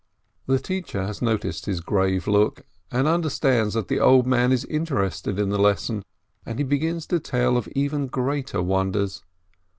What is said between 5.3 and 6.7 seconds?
in the lesson, and 320 PINSKI